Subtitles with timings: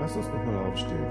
[0.00, 1.06] Lass uns nochmal aufstehen.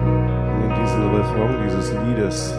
[0.00, 2.54] Und in diesem Refrain dieses Liedes,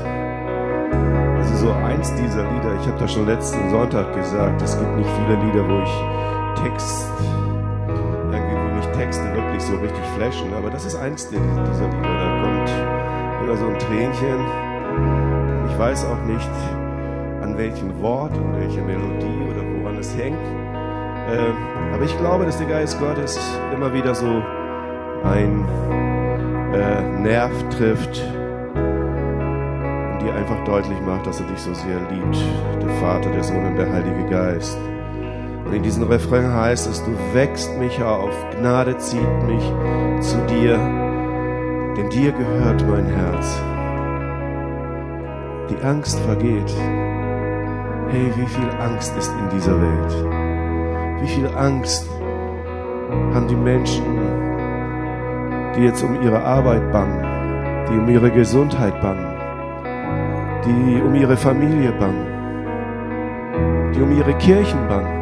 [1.55, 5.09] ist so eins dieser Lieder, ich habe das schon letzten Sonntag gesagt, es gibt nicht
[5.09, 7.09] viele Lieder, wo ich Text,
[7.87, 12.69] wo mich Texte wirklich so richtig flashen, aber das ist eins dieser Lieder, da kommt
[13.43, 14.39] immer so ein Tränchen.
[15.69, 16.49] Ich weiß auch nicht,
[17.41, 20.64] an welchem Wort und welche Melodie oder woran es hängt.
[21.27, 21.55] Ähm,
[21.93, 23.39] aber ich glaube, dass der Geist Gottes
[23.73, 24.43] immer wieder so
[25.23, 25.65] ein
[26.73, 28.21] äh, Nerv trifft
[28.75, 32.37] und dir einfach deutlich macht, dass er dich so sehr liebt.
[32.81, 34.77] Der Vater, der Sohn und der Heilige Geist.
[35.65, 39.63] Und in diesem Refrain heißt es, du wächst mich auf, Gnade zieht mich
[40.19, 40.77] zu dir,
[41.97, 43.59] denn dir gehört mein Herz.
[45.71, 46.71] Die Angst vergeht.
[48.09, 50.44] Hey, wie viel Angst ist in dieser Welt?
[51.21, 52.09] Wie viel Angst
[53.33, 54.03] haben die Menschen,
[55.75, 57.21] die jetzt um ihre Arbeit bangen,
[57.89, 59.25] die um ihre Gesundheit bangen,
[60.65, 62.27] die um ihre Familie bangen,
[63.93, 65.15] die um ihre Kirchen bangen.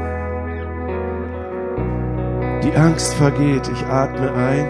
[2.64, 4.68] Die Angst vergeht, ich atme ein.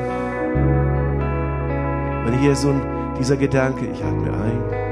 [2.26, 2.82] Und hier so ein,
[3.20, 4.83] dieser Gedanke, ich atme ein,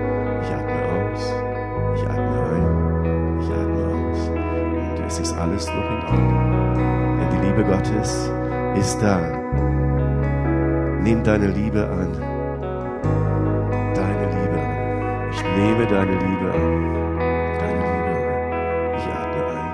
[5.11, 6.77] es ist alles noch in Ordnung.
[7.19, 8.31] Denn die Liebe Gottes
[8.77, 9.19] ist da.
[11.03, 12.13] Nimm deine Liebe an.
[13.93, 15.29] Deine Liebe an.
[15.31, 17.19] Ich nehme deine Liebe an.
[17.59, 18.23] Deine Liebe an.
[18.95, 19.73] Ich atme ein.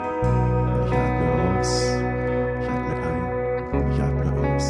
[0.86, 1.28] Ich atme
[1.60, 1.72] aus.
[2.62, 3.22] Ich atme ein.
[3.80, 4.66] Und ich atme aus.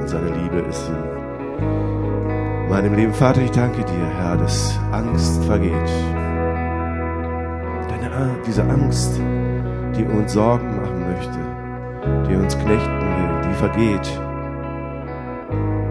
[0.00, 3.12] Und seine Liebe ist in meinem Leben.
[3.12, 5.90] Vater, ich danke dir, Herr, dass Angst vergeht.
[7.90, 9.20] Deine, diese Angst,
[9.96, 11.38] die uns Sorgen machen möchte,
[12.28, 14.20] die uns knechten will, die vergeht.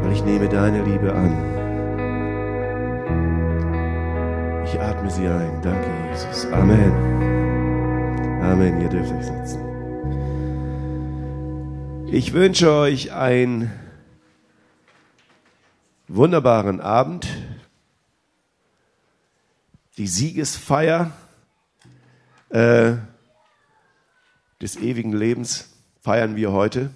[0.02, 1.34] Weil ich nehme deine Liebe an.
[4.66, 5.62] Ich atme sie ein.
[5.64, 6.46] Danke, Jesus.
[6.52, 6.94] Amen.
[8.44, 8.82] Amen.
[8.82, 9.62] Ihr dürft euch setzen.
[12.08, 13.72] Ich wünsche euch einen
[16.08, 17.28] wunderbaren Abend.
[19.98, 21.12] Die Siegesfeier
[22.50, 22.94] äh,
[24.62, 25.70] des ewigen Lebens
[26.02, 26.92] feiern wir heute.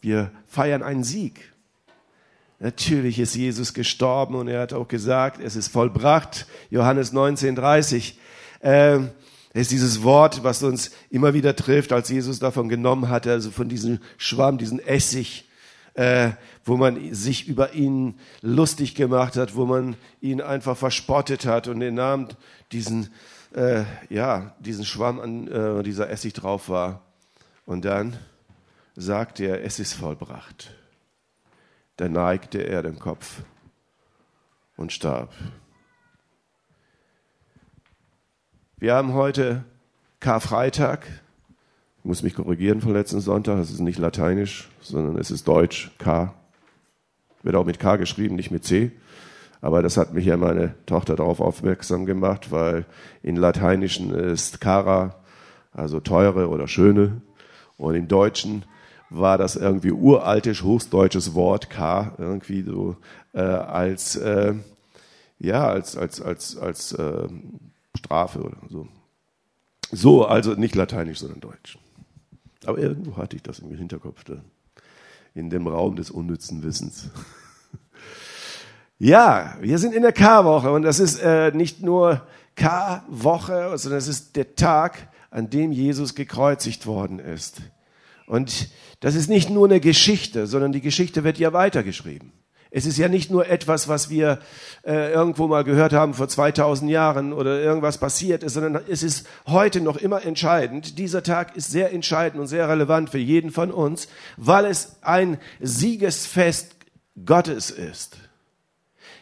[0.00, 1.52] Wir feiern einen Sieg.
[2.58, 6.46] Natürlich ist Jesus gestorben und er hat auch gesagt, es ist vollbracht.
[6.70, 8.18] Johannes 19, 30.
[8.62, 9.10] Ähm,
[9.52, 13.68] ist dieses Wort, was uns immer wieder trifft, als Jesus davon genommen hatte, also von
[13.68, 15.48] diesem Schwamm, diesen Essig,
[15.94, 16.30] äh,
[16.64, 21.82] wo man sich über ihn lustig gemacht hat, wo man ihn einfach verspottet hat und
[21.82, 22.28] er nahm
[22.70, 23.08] diesen,
[23.54, 27.02] äh, ja, diesen Schwamm an, äh, dieser Essig drauf war.
[27.66, 28.16] Und dann
[28.96, 30.74] sagte er, es ist vollbracht.
[31.96, 33.42] Da neigte er den Kopf
[34.76, 35.32] und starb.
[38.78, 39.64] Wir haben heute
[40.20, 41.06] Karfreitag.
[41.98, 43.58] Ich muss mich korrigieren von letzten Sonntag.
[43.58, 45.90] Es ist nicht lateinisch, sondern es ist Deutsch.
[45.98, 46.34] K.
[47.42, 48.92] Wird auch mit K geschrieben, nicht mit C.
[49.60, 52.86] Aber das hat mich ja meine Tochter darauf aufmerksam gemacht, weil
[53.22, 55.16] in Lateinischen ist Cara,
[55.72, 57.20] also teure oder schöne.
[57.76, 58.64] Und im Deutschen
[59.10, 62.96] war das irgendwie uraltisch, hochdeutsches Wort, K, irgendwie so
[63.32, 64.54] äh, als, äh,
[65.38, 67.28] ja, als, als, als, als äh,
[67.96, 68.88] Strafe oder so.
[69.92, 71.78] So, also nicht lateinisch, sondern deutsch.
[72.64, 74.36] Aber irgendwo hatte ich das im Hinterkopf da,
[75.34, 77.10] in dem Raum des unnützen Wissens.
[79.02, 82.20] Ja, wir sind in der K-Woche und das ist äh, nicht nur
[82.54, 87.62] K-Woche, sondern es ist der Tag, an dem Jesus gekreuzigt worden ist.
[88.26, 88.68] Und
[89.00, 92.32] das ist nicht nur eine Geschichte, sondern die Geschichte wird ja weitergeschrieben.
[92.70, 94.38] Es ist ja nicht nur etwas, was wir
[94.84, 99.26] äh, irgendwo mal gehört haben vor 2000 Jahren oder irgendwas passiert ist, sondern es ist
[99.46, 100.98] heute noch immer entscheidend.
[100.98, 105.38] Dieser Tag ist sehr entscheidend und sehr relevant für jeden von uns, weil es ein
[105.58, 106.76] Siegesfest
[107.24, 108.18] Gottes ist.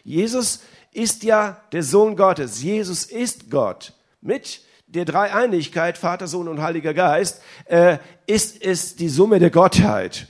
[0.03, 0.61] Jesus
[0.91, 2.61] ist ja der Sohn Gottes.
[2.61, 3.93] Jesus ist Gott.
[4.21, 10.27] Mit der Dreieinigkeit, Vater, Sohn und Heiliger Geist, äh, ist es die Summe der Gottheit.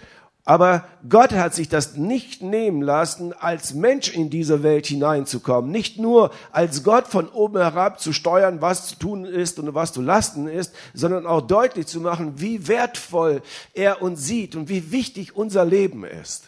[0.50, 5.69] Aber Gott hat sich das nicht nehmen lassen, als Mensch in diese Welt hineinzukommen.
[5.69, 9.94] Nicht nur als Gott von oben herab zu steuern, was zu tun ist und was
[9.94, 13.44] zu lasten ist, sondern auch deutlich zu machen, wie wertvoll
[13.74, 16.45] er uns sieht und wie wichtig unser Leben ist.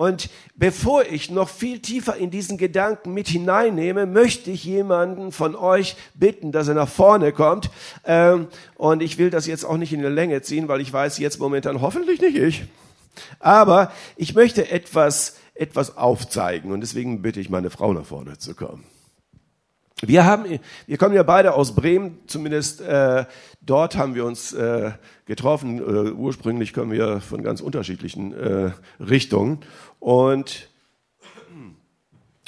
[0.00, 5.54] Und bevor ich noch viel tiefer in diesen Gedanken mit hineinnehme, möchte ich jemanden von
[5.54, 7.68] euch bitten, dass er nach vorne kommt.
[8.06, 11.18] Ähm, und ich will das jetzt auch nicht in die Länge ziehen, weil ich weiß
[11.18, 12.64] jetzt momentan hoffentlich nicht ich.
[13.40, 18.54] Aber ich möchte etwas, etwas aufzeigen und deswegen bitte ich meine Frau nach vorne zu
[18.54, 18.86] kommen.
[20.02, 20.46] Wir haben,
[20.86, 23.26] wir kommen ja beide aus Bremen, zumindest äh,
[23.60, 24.92] dort haben wir uns äh,
[25.26, 25.78] getroffen.
[25.78, 29.58] Äh, ursprünglich kommen wir von ganz unterschiedlichen äh, Richtungen
[29.98, 30.70] und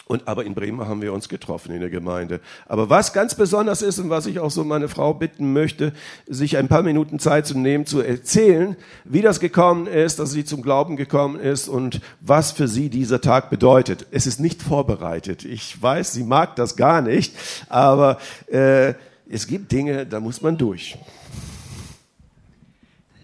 [0.07, 2.41] und aber in Bremen haben wir uns getroffen in der Gemeinde.
[2.67, 5.93] Aber was ganz besonders ist und was ich auch so meine Frau bitten möchte,
[6.27, 10.45] sich ein paar Minuten Zeit zu nehmen, zu erzählen, wie das gekommen ist, dass sie
[10.45, 14.07] zum Glauben gekommen ist und was für sie dieser Tag bedeutet.
[14.11, 15.45] Es ist nicht vorbereitet.
[15.45, 17.35] Ich weiß, sie mag das gar nicht,
[17.69, 18.95] aber äh,
[19.29, 20.99] es gibt Dinge, da muss man durch.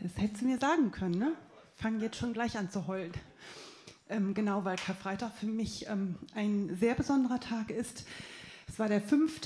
[0.00, 1.32] Das hättest du mir sagen können, ne?
[1.76, 3.12] Fang jetzt schon gleich an zu heulen.
[4.10, 8.06] Ähm, genau, weil Karfreitag für mich ähm, ein sehr besonderer Tag ist.
[8.66, 9.40] Es war der 5.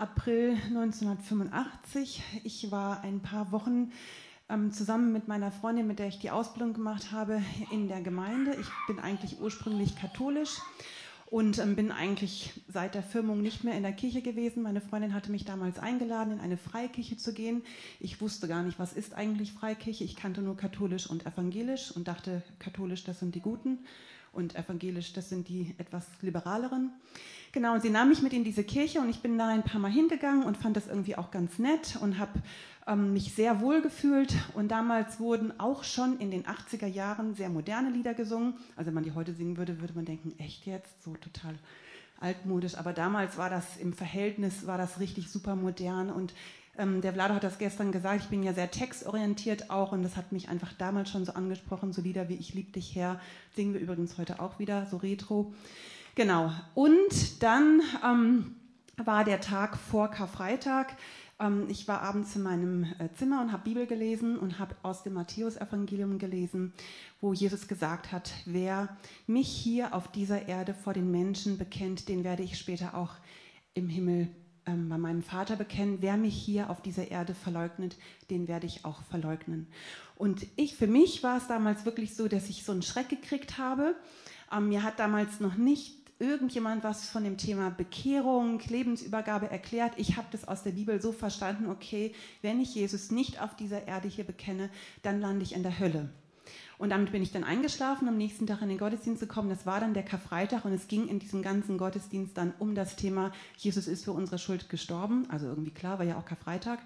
[0.00, 2.22] April 1985.
[2.42, 3.92] Ich war ein paar Wochen
[4.48, 7.40] ähm, zusammen mit meiner Freundin, mit der ich die Ausbildung gemacht habe,
[7.70, 8.56] in der Gemeinde.
[8.60, 10.58] Ich bin eigentlich ursprünglich katholisch
[11.30, 14.64] und ähm, bin eigentlich seit der Firmung nicht mehr in der Kirche gewesen.
[14.64, 17.62] Meine Freundin hatte mich damals eingeladen, in eine Freikirche zu gehen.
[18.00, 20.02] Ich wusste gar nicht, was ist eigentlich Freikirche.
[20.02, 23.78] Ich kannte nur katholisch und evangelisch und dachte, katholisch, das sind die Guten
[24.32, 26.90] und evangelisch, das sind die etwas liberaleren.
[27.52, 29.80] Genau, und sie nahm mich mit in diese Kirche und ich bin da ein paar
[29.80, 32.40] Mal hingegangen und fand das irgendwie auch ganz nett und habe
[32.90, 34.34] ähm, mich sehr wohl gefühlt.
[34.54, 38.54] Und damals wurden auch schon in den 80er Jahren sehr moderne Lieder gesungen.
[38.76, 41.54] Also wenn man die heute singen würde, würde man denken, echt jetzt, so total
[42.18, 42.76] altmodisch.
[42.76, 46.34] Aber damals war das im Verhältnis, war das richtig super modern und
[46.78, 50.16] ähm, der Vlado hat das gestern gesagt, ich bin ja sehr textorientiert auch und das
[50.16, 53.20] hat mich einfach damals schon so angesprochen, so Lieder wie Ich lieb dich her,
[53.56, 55.52] singen wir übrigens heute auch wieder, so retro.
[56.14, 56.52] Genau.
[56.74, 58.54] Und dann ähm,
[58.96, 60.96] war der Tag vor Karfreitag.
[61.40, 65.02] Ähm, ich war abends in meinem äh, Zimmer und habe Bibel gelesen und habe aus
[65.02, 66.72] dem Matthäusevangelium gelesen,
[67.20, 68.96] wo Jesus gesagt hat, wer
[69.26, 73.14] mich hier auf dieser Erde vor den Menschen bekennt, den werde ich später auch
[73.74, 74.28] im Himmel
[74.66, 77.96] ähm, bei meinem Vater bekennen, wer mich hier auf dieser Erde verleugnet,
[78.28, 79.66] den werde ich auch verleugnen.
[80.16, 83.56] Und ich, für mich war es damals wirklich so, dass ich so einen Schreck gekriegt
[83.56, 83.96] habe.
[84.52, 89.94] Ähm, mir hat damals noch nicht irgendjemand was von dem Thema Bekehrung, Lebensübergabe erklärt.
[89.96, 93.88] Ich habe das aus der Bibel so verstanden, okay, wenn ich Jesus nicht auf dieser
[93.88, 94.70] Erde hier bekenne,
[95.02, 96.10] dann lande ich in der Hölle.
[96.78, 99.50] Und damit bin ich dann eingeschlafen, am nächsten Tag in den Gottesdienst gekommen.
[99.50, 102.96] Das war dann der Karfreitag und es ging in diesem ganzen Gottesdienst dann um das
[102.96, 105.26] Thema, Jesus ist für unsere Schuld gestorben.
[105.30, 106.80] Also irgendwie klar, war ja auch Karfreitag.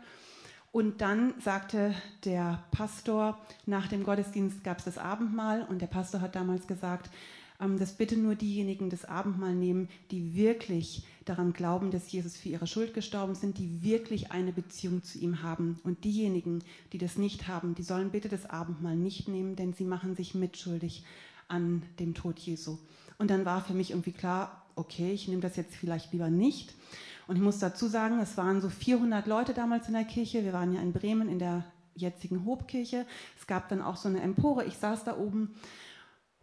[0.73, 1.95] Und dann sagte
[2.25, 7.11] der Pastor, nach dem Gottesdienst gab es das Abendmahl und der Pastor hat damals gesagt,
[7.59, 12.67] dass bitte nur diejenigen das Abendmahl nehmen, die wirklich daran glauben, dass Jesus für ihre
[12.67, 15.79] Schuld gestorben sind, die wirklich eine Beziehung zu ihm haben.
[15.85, 16.63] Und diejenigen,
[16.93, 20.35] die das nicht haben, die sollen bitte das Abendmahl nicht nehmen, denn sie machen sich
[20.35, 21.05] mitschuldig
[21.49, 22.79] an dem Tod Jesu.
[23.19, 26.75] Und dann war für mich irgendwie klar, okay, ich nehme das jetzt vielleicht lieber nicht.
[27.27, 30.45] Und ich muss dazu sagen, es waren so 400 Leute damals in der Kirche.
[30.45, 31.65] Wir waren ja in Bremen in der
[31.95, 33.07] jetzigen Hobkirche.
[33.39, 34.65] Es gab dann auch so eine Empore.
[34.65, 35.55] Ich saß da oben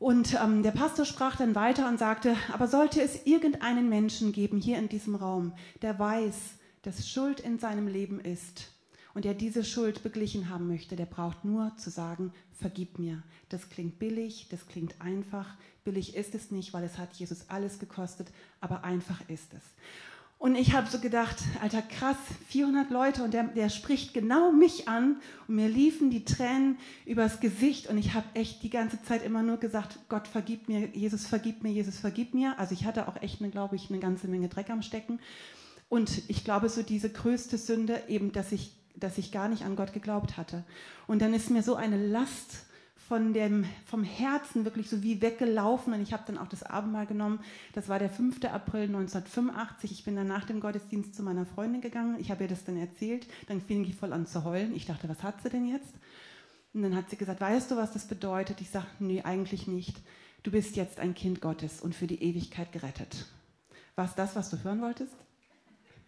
[0.01, 4.57] und ähm, der Pastor sprach dann weiter und sagte, aber sollte es irgendeinen Menschen geben
[4.57, 5.53] hier in diesem Raum,
[5.83, 6.36] der weiß,
[6.81, 8.71] dass Schuld in seinem Leben ist
[9.13, 13.21] und der diese Schuld beglichen haben möchte, der braucht nur zu sagen, vergib mir.
[13.50, 15.56] Das klingt billig, das klingt einfach.
[15.83, 19.64] Billig ist es nicht, weil es hat Jesus alles gekostet, aber einfach ist es.
[20.42, 22.18] Und ich habe so gedacht, alter krass,
[22.48, 25.18] 400 Leute und der, der spricht genau mich an
[25.48, 29.44] und mir liefen die Tränen übers Gesicht und ich habe echt die ganze Zeit immer
[29.44, 32.57] nur gesagt, Gott vergib mir, Jesus vergib mir, Jesus vergib mir.
[32.57, 35.19] Also ich hatte auch echt, glaube ich, eine ganze Menge Dreck am Stecken.
[35.90, 39.76] Und ich glaube, so diese größte Sünde eben, dass ich, dass ich gar nicht an
[39.76, 40.64] Gott geglaubt hatte.
[41.06, 42.66] Und dann ist mir so eine Last
[43.11, 47.06] von dem, vom Herzen wirklich so wie weggelaufen und ich habe dann auch das Abendmahl
[47.06, 47.41] genommen.
[47.73, 48.41] Das war der 5.
[48.45, 49.91] April 1985.
[49.91, 52.15] Ich bin dann nach dem Gottesdienst zu meiner Freundin gegangen.
[52.21, 53.27] Ich habe ihr das dann erzählt.
[53.49, 54.73] Dann fing ich voll an zu heulen.
[54.73, 55.94] Ich dachte, was hat sie denn jetzt?
[56.73, 58.61] Und dann hat sie gesagt, weißt du, was das bedeutet?
[58.61, 59.97] Ich sage, nee, eigentlich nicht.
[60.44, 63.25] Du bist jetzt ein Kind Gottes und für die Ewigkeit gerettet.
[63.97, 65.18] War es das, was du hören wolltest?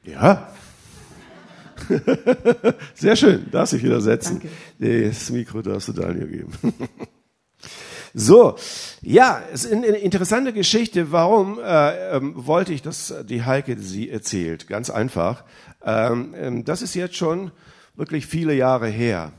[0.06, 0.54] Ja.
[2.96, 4.42] Sehr schön, darf sich wieder setzen.
[4.80, 5.10] Danke.
[5.10, 6.52] Das Mikro darfst du Daniel geben.
[8.16, 8.58] So,
[9.02, 11.12] ja, es ist eine interessante Geschichte.
[11.12, 14.68] Warum äh, ähm, wollte ich, dass die Heike sie erzählt?
[14.68, 15.44] Ganz einfach.
[15.84, 17.52] Ähm, ähm, das ist jetzt schon
[17.96, 19.32] wirklich viele Jahre her.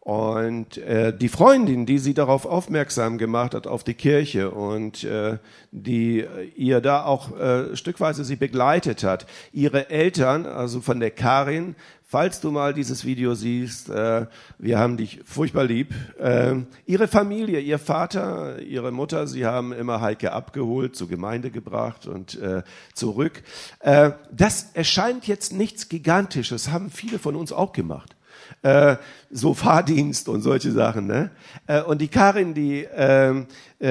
[0.00, 5.36] Und äh, die Freundin, die sie darauf aufmerksam gemacht hat, auf die Kirche und äh,
[5.72, 6.24] die
[6.56, 12.40] ihr da auch äh, stückweise sie begleitet hat, ihre Eltern, also von der Karin, falls
[12.40, 14.24] du mal dieses Video siehst, äh,
[14.58, 15.94] wir haben dich furchtbar lieb.
[16.18, 22.06] Äh, ihre Familie, ihr Vater, ihre Mutter, sie haben immer Heike abgeholt, zur Gemeinde gebracht
[22.06, 22.62] und äh,
[22.94, 23.42] zurück.
[23.80, 28.16] Äh, das erscheint jetzt nichts Gigantisches, haben viele von uns auch gemacht
[28.62, 28.96] äh,
[29.30, 31.06] so Fahrdienst und solche Sachen.
[31.06, 31.30] Ne?
[31.66, 33.46] Äh, und die Karin, die ähm,
[33.80, 33.86] äh,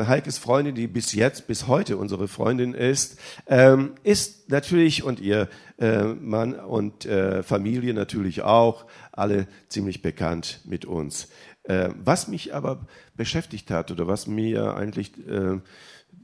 [0.00, 5.20] äh, Heikes Freundin, die bis jetzt, bis heute unsere Freundin ist, ähm, ist natürlich und
[5.20, 11.28] ihr äh, Mann und äh, Familie natürlich auch alle ziemlich bekannt mit uns.
[11.64, 15.58] Äh, was mich aber beschäftigt hat oder was mir eigentlich äh,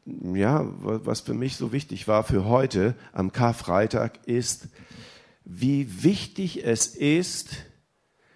[0.04, 4.68] ja, was für mich so wichtig war für heute am Karfreitag ist,
[5.44, 7.50] wie wichtig es ist,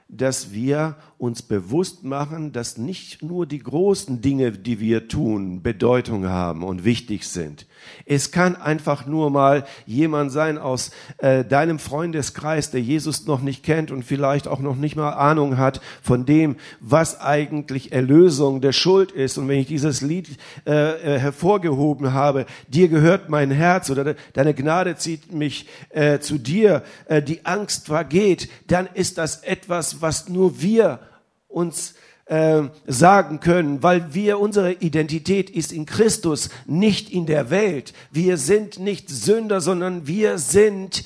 [0.09, 6.29] dass wir uns bewusst machen, dass nicht nur die großen Dinge, die wir tun, Bedeutung
[6.29, 7.67] haben und wichtig sind.
[8.05, 13.63] Es kann einfach nur mal jemand sein aus äh, deinem Freundeskreis, der Jesus noch nicht
[13.63, 18.73] kennt und vielleicht auch noch nicht mal Ahnung hat von dem, was eigentlich Erlösung der
[18.73, 19.39] Schuld ist.
[19.39, 20.29] Und wenn ich dieses Lied
[20.67, 26.39] äh, äh hervorgehoben habe, dir gehört mein Herz oder deine Gnade zieht mich äh, zu
[26.39, 31.01] dir, äh, die Angst vergeht, dann ist das etwas, was nur wir
[31.49, 31.95] uns
[32.27, 37.93] äh, sagen können, weil wir unsere Identität ist in Christus, nicht in der Welt.
[38.11, 41.05] Wir sind nicht Sünder, sondern wir sind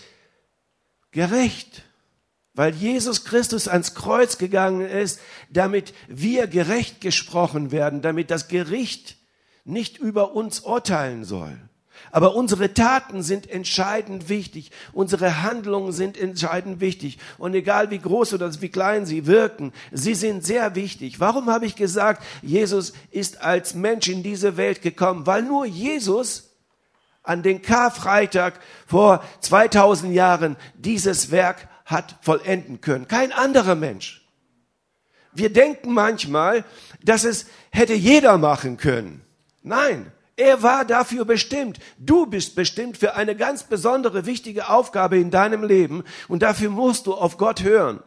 [1.11, 1.85] gerecht.
[2.55, 5.21] Weil Jesus Christus ans Kreuz gegangen ist,
[5.51, 9.17] damit wir gerecht gesprochen werden, damit das Gericht
[9.65, 11.57] nicht über uns urteilen soll.
[12.11, 14.71] Aber unsere Taten sind entscheidend wichtig.
[14.93, 17.19] Unsere Handlungen sind entscheidend wichtig.
[17.39, 21.21] Und egal wie groß oder wie klein sie wirken, sie sind sehr wichtig.
[21.21, 25.27] Warum habe ich gesagt, Jesus ist als Mensch in diese Welt gekommen?
[25.27, 26.51] Weil nur Jesus
[27.23, 28.55] an den Karfreitag
[28.87, 33.09] vor 2000 Jahren dieses Werk hat vollenden können.
[33.09, 34.27] Kein anderer Mensch.
[35.33, 36.65] Wir denken manchmal,
[37.03, 39.23] dass es hätte jeder machen können.
[39.63, 41.79] Nein, er war dafür bestimmt.
[41.99, 47.07] Du bist bestimmt für eine ganz besondere, wichtige Aufgabe in deinem Leben und dafür musst
[47.07, 48.03] du auf Gott hören.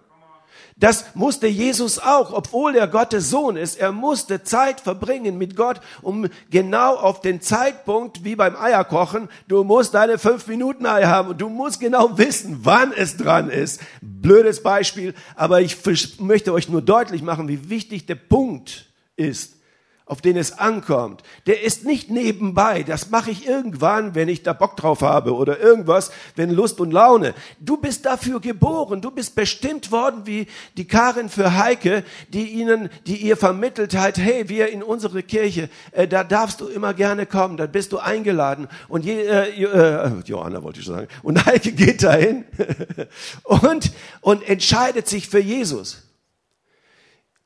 [0.75, 3.79] Das musste Jesus auch, obwohl er Gottes Sohn ist.
[3.79, 9.63] Er musste Zeit verbringen mit Gott, um genau auf den Zeitpunkt, wie beim Eierkochen, du
[9.63, 13.81] musst deine fünf Minuten Ei haben und du musst genau wissen, wann es dran ist.
[14.01, 15.77] Blödes Beispiel, aber ich
[16.19, 19.53] möchte euch nur deutlich machen, wie wichtig der Punkt ist
[20.05, 22.83] auf den es ankommt, der ist nicht nebenbei.
[22.83, 26.91] Das mache ich irgendwann, wenn ich da Bock drauf habe oder irgendwas, wenn Lust und
[26.91, 27.33] Laune.
[27.62, 29.00] Du bist dafür geboren.
[29.00, 34.17] Du bist bestimmt worden wie die Karin für Heike, die ihnen, die ihr vermittelt hat,
[34.17, 38.00] hey, wir in unsere Kirche, äh, da darfst du immer gerne kommen, da bist du
[38.00, 38.67] eingeladen.
[38.89, 41.07] Und je, äh, äh, Johanna wollte ich schon sagen.
[41.22, 42.43] Und Heike geht dahin
[43.43, 46.02] und, und entscheidet sich für Jesus.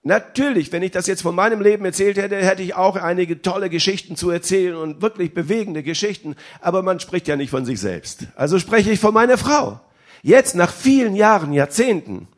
[0.07, 3.69] Natürlich, wenn ich das jetzt von meinem Leben erzählt hätte, hätte ich auch einige tolle
[3.69, 8.27] Geschichten zu erzählen und wirklich bewegende Geschichten, aber man spricht ja nicht von sich selbst.
[8.35, 9.81] Also spreche ich von meiner Frau.
[10.23, 12.29] Jetzt, nach vielen Jahren, Jahrzehnten,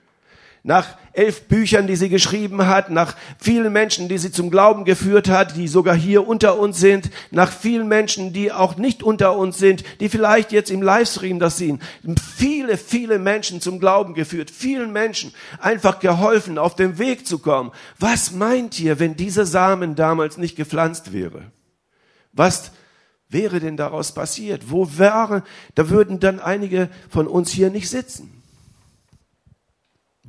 [0.63, 5.29] nach elf Büchern, die sie geschrieben hat, nach vielen Menschen, die sie zum Glauben geführt
[5.29, 9.57] hat, die sogar hier unter uns sind, nach vielen Menschen, die auch nicht unter uns
[9.57, 11.81] sind, die vielleicht jetzt im Livestream das sehen.
[12.37, 17.71] Viele, viele Menschen zum Glauben geführt, vielen Menschen einfach geholfen, auf dem Weg zu kommen.
[17.97, 21.51] Was meint ihr, wenn dieser Samen damals nicht gepflanzt wäre?
[22.33, 22.71] Was
[23.29, 24.69] wäre denn daraus passiert?
[24.69, 25.43] Wo wäre,
[25.75, 28.38] da würden dann einige von uns hier nicht sitzen.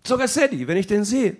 [0.04, 1.36] Sogar Sadie, wenn ich den sehe.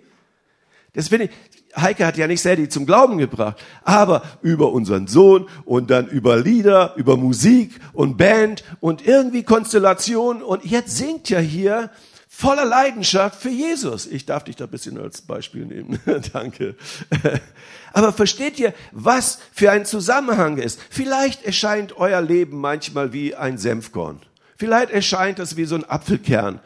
[0.92, 1.30] Das finde ich,
[1.76, 6.36] Heike hat ja nicht Sadie zum Glauben gebracht, aber über unseren Sohn und dann über
[6.36, 11.90] Lieder, über Musik und Band und irgendwie Konstellation und jetzt singt ja hier
[12.28, 14.06] voller Leidenschaft für Jesus.
[14.06, 16.00] Ich darf dich da ein bisschen als Beispiel nehmen.
[16.32, 16.74] Danke.
[17.92, 20.80] Aber versteht ihr, was für ein Zusammenhang ist?
[20.90, 24.20] Vielleicht erscheint euer Leben manchmal wie ein Senfkorn.
[24.56, 26.60] Vielleicht erscheint es wie so ein Apfelkern.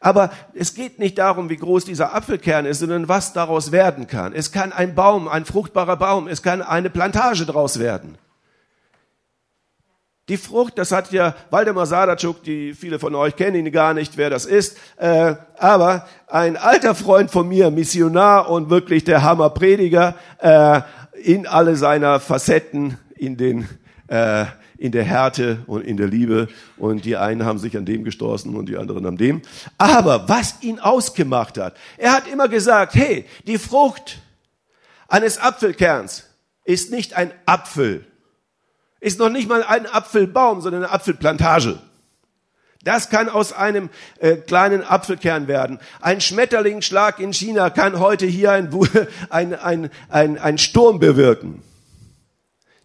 [0.00, 4.32] Aber es geht nicht darum, wie groß dieser Apfelkern ist, sondern was daraus werden kann.
[4.32, 8.16] Es kann ein Baum, ein fruchtbarer Baum, es kann eine Plantage daraus werden.
[10.28, 14.18] Die Frucht, das hat ja Waldemar Sadatschuk, die viele von euch kennen ihn gar nicht,
[14.18, 20.16] wer das ist, äh, aber ein alter Freund von mir, Missionar und wirklich der Hammerprediger,
[20.40, 20.82] äh,
[21.22, 23.68] in alle seiner Facetten, in den
[24.08, 24.46] äh,
[24.78, 26.48] in der Härte und in der Liebe.
[26.76, 29.42] Und die einen haben sich an dem gestoßen und die anderen an dem.
[29.76, 34.20] Aber was ihn ausgemacht hat, er hat immer gesagt, hey, die Frucht
[35.08, 36.24] eines Apfelkerns
[36.64, 38.04] ist nicht ein Apfel,
[39.00, 41.78] ist noch nicht mal ein Apfelbaum, sondern eine Apfelplantage.
[42.84, 45.80] Das kann aus einem äh, kleinen Apfelkern werden.
[46.00, 48.70] Ein Schmetterlingsschlag in China kann heute hier ein,
[49.30, 51.62] ein, ein, ein, ein Sturm bewirken.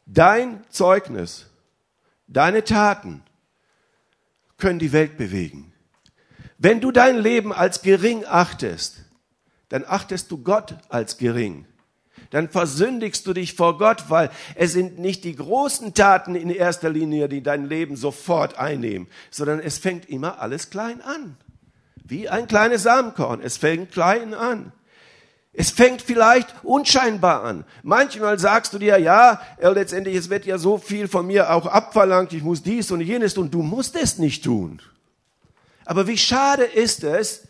[0.05, 1.47] Dein Zeugnis,
[2.27, 3.23] deine Taten
[4.57, 5.73] können die Welt bewegen.
[6.57, 9.05] Wenn du dein Leben als gering achtest,
[9.69, 11.65] dann achtest du Gott als gering
[12.33, 16.89] dann versündigst du dich vor Gott, weil es sind nicht die großen Taten in erster
[16.89, 21.37] Linie, die dein Leben sofort einnehmen, sondern es fängt immer alles klein an.
[22.03, 23.39] Wie ein kleines Samenkorn.
[23.39, 24.71] Es fängt klein an.
[25.53, 27.63] Es fängt vielleicht unscheinbar an.
[27.83, 32.33] Manchmal sagst du dir, ja, letztendlich, es wird ja so viel von mir auch abverlangt,
[32.33, 34.81] ich muss dies und jenes und du musst es nicht tun.
[35.85, 37.47] Aber wie schade ist es,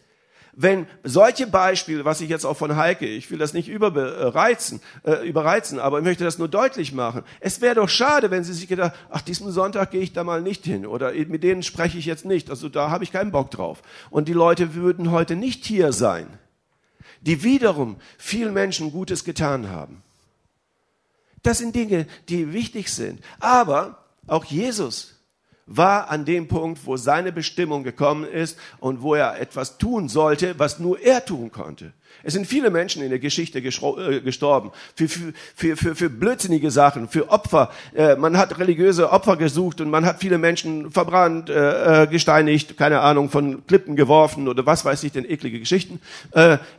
[0.56, 5.28] wenn solche Beispiele, was ich jetzt auch von Heike, ich will das nicht überreizen, äh,
[5.28, 7.24] überreizen, aber ich möchte das nur deutlich machen.
[7.40, 10.42] Es wäre doch schade, wenn Sie sich gedacht, ach, diesen Sonntag gehe ich da mal
[10.42, 12.52] nicht hin oder mit denen spreche ich jetzt nicht.
[12.52, 13.82] Also da habe ich keinen Bock drauf.
[14.12, 16.28] Und die Leute würden heute nicht hier sein,
[17.22, 20.04] die wiederum vielen Menschen Gutes getan haben.
[21.42, 23.22] Das sind Dinge, die wichtig sind.
[23.40, 25.13] Aber auch Jesus
[25.66, 30.56] war an dem Punkt, wo seine Bestimmung gekommen ist und wo er etwas tun sollte,
[30.58, 31.94] was nur er tun konnte.
[32.22, 37.08] Es sind viele Menschen in der Geschichte äh, gestorben für, für, für, für blödsinnige Sachen,
[37.08, 37.72] für Opfer.
[37.94, 43.00] Äh, man hat religiöse Opfer gesucht und man hat viele Menschen verbrannt, äh, gesteinigt, keine
[43.00, 46.00] Ahnung, von Klippen geworfen oder was weiß ich, denn eklige Geschichten.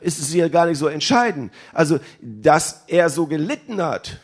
[0.01, 1.53] Ist es hier gar nicht so entscheidend.
[1.73, 4.19] Also, dass er so gelitten hat,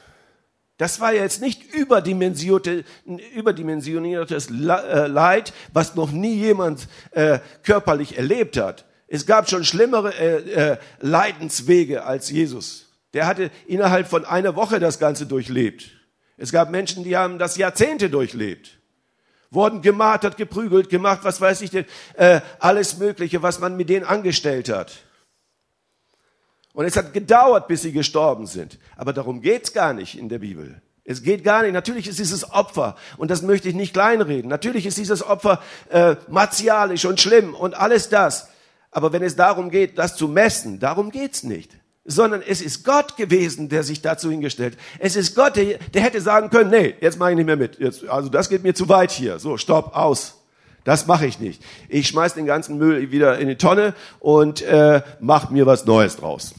[0.80, 8.87] das war jetzt nicht überdimensioniertes äh, Leid, was noch nie jemand äh, körperlich erlebt hat.
[9.06, 12.87] Es gab schon schlimmere äh, äh, Leidenswege als Jesus.
[13.12, 15.90] Der hatte innerhalb von einer Woche das Ganze durchlebt.
[16.38, 18.78] Es gab Menschen, die haben das Jahrzehnte durchlebt.
[19.50, 21.84] Wurden gemartert, geprügelt, gemacht, was weiß ich denn,
[22.14, 24.92] äh, alles Mögliche, was man mit denen angestellt hat.
[26.80, 28.78] Und es hat gedauert, bis sie gestorben sind.
[28.96, 30.80] Aber darum geht's gar nicht in der Bibel.
[31.04, 31.75] Es geht gar nicht.
[31.75, 36.16] Natürlich ist dieses Opfer, und das möchte ich nicht kleinreden, natürlich ist dieses Opfer äh,
[36.28, 38.48] martialisch und schlimm und alles das.
[38.90, 41.70] Aber wenn es darum geht, das zu messen, darum geht's nicht.
[42.07, 44.78] Sondern es ist Gott gewesen, der sich dazu hingestellt.
[45.00, 47.78] Es ist Gott, der, der hätte sagen können, nee, jetzt mache ich nicht mehr mit.
[47.78, 49.38] Jetzt, also das geht mir zu weit hier.
[49.38, 50.40] So, stopp, aus.
[50.85, 51.62] Das mache ich nicht.
[51.90, 56.16] Ich schmeiß den ganzen Müll wieder in die Tonne und äh, mach mir was Neues
[56.16, 56.55] draus.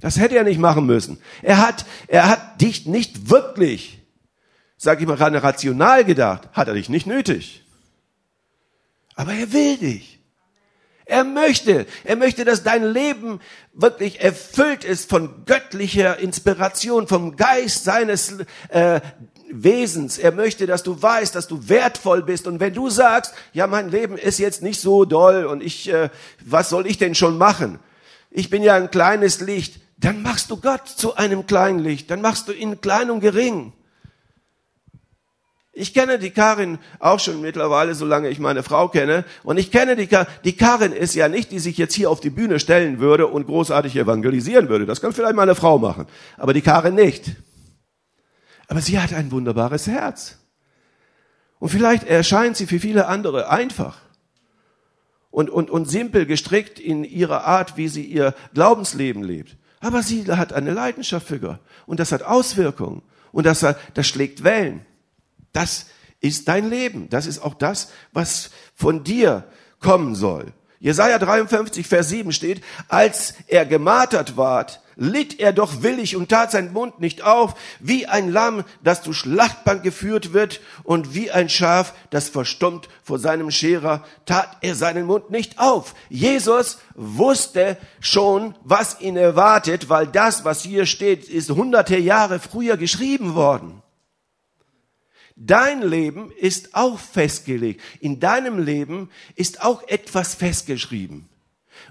[0.00, 1.18] Das hätte er nicht machen müssen.
[1.42, 4.00] Er hat, er hat dich nicht wirklich,
[4.76, 7.64] sag ich mal, rational gedacht, hat er dich nicht nötig.
[9.16, 10.18] Aber er will dich.
[11.04, 13.40] Er möchte, er möchte, dass dein Leben
[13.72, 18.34] wirklich erfüllt ist von göttlicher Inspiration, vom Geist seines
[18.68, 19.00] äh,
[19.50, 20.18] Wesens.
[20.18, 22.46] Er möchte, dass du weißt, dass du wertvoll bist.
[22.46, 26.10] Und wenn du sagst, ja, mein Leben ist jetzt nicht so doll und ich, äh,
[26.44, 27.78] was soll ich denn schon machen?
[28.30, 32.48] Ich bin ja ein kleines Licht dann machst du Gott zu einem Kleinlicht, dann machst
[32.48, 33.72] du ihn klein und gering.
[35.72, 39.24] Ich kenne die Karin auch schon mittlerweile, solange ich meine Frau kenne.
[39.44, 40.26] Und ich kenne die Karin.
[40.44, 43.46] Die Karin ist ja nicht, die sich jetzt hier auf die Bühne stellen würde und
[43.46, 44.86] großartig evangelisieren würde.
[44.86, 46.06] Das kann vielleicht meine Frau machen.
[46.36, 47.30] Aber die Karin nicht.
[48.66, 50.38] Aber sie hat ein wunderbares Herz.
[51.60, 53.98] Und vielleicht erscheint sie für viele andere einfach
[55.30, 59.56] und, und, und simpel gestrickt in ihrer Art, wie sie ihr Glaubensleben lebt.
[59.80, 61.60] Aber sie hat eine Leidenschaft für Gott.
[61.86, 63.02] Und das hat Auswirkungen.
[63.32, 64.84] Und das, hat, das schlägt Wellen.
[65.52, 65.86] Das
[66.20, 67.08] ist dein Leben.
[67.08, 69.44] Das ist auch das, was von dir
[69.80, 70.52] kommen soll.
[70.80, 76.50] Jesaja 53, Vers 7 steht, als er gemartert ward, litt er doch willig und tat
[76.50, 81.48] seinen Mund nicht auf, wie ein Lamm, das zu Schlachtbank geführt wird und wie ein
[81.48, 85.94] Schaf, das verstummt vor seinem Scherer, tat er seinen Mund nicht auf.
[86.10, 92.76] Jesus wusste schon, was ihn erwartet, weil das, was hier steht, ist hunderte Jahre früher
[92.76, 93.82] geschrieben worden.
[95.36, 97.80] Dein Leben ist auch festgelegt.
[98.00, 101.27] In deinem Leben ist auch etwas festgeschrieben.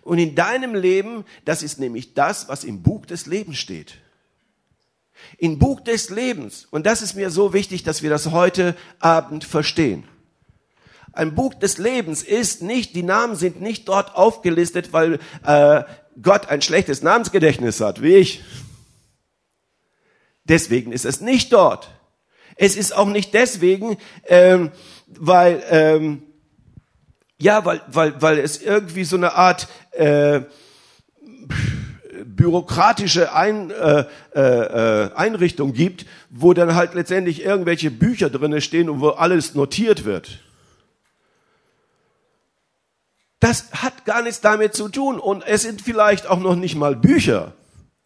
[0.08, 3.96] Und in deinem Leben, das ist nämlich das, was im Buch des Lebens steht.
[5.38, 9.44] Im Buch des Lebens, und das ist mir so wichtig, dass wir das heute Abend
[9.44, 10.06] verstehen.
[11.12, 15.84] Ein Buch des Lebens ist nicht, die Namen sind nicht dort aufgelistet, weil äh,
[16.22, 18.46] Gott ein schlechtes Namensgedächtnis hat, wie ich.
[20.46, 21.90] Deswegen ist es nicht dort.
[22.56, 24.72] Es ist auch nicht deswegen, ähm,
[25.08, 26.24] weil, ähm,
[27.40, 30.42] ja, weil, weil, weil es irgendwie so eine Art äh,
[32.26, 39.02] bürokratische Ein, äh, äh, Einrichtung gibt, wo dann halt letztendlich irgendwelche Bücher drinne stehen und
[39.02, 40.40] wo alles notiert wird.
[43.40, 46.96] Das hat gar nichts damit zu tun und es sind vielleicht auch noch nicht mal
[46.96, 47.54] Bücher,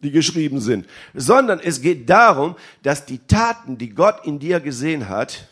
[0.00, 5.08] die geschrieben sind, sondern es geht darum, dass die Taten, die Gott in dir gesehen
[5.08, 5.48] hat,